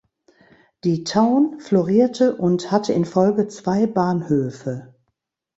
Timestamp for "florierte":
1.59-2.35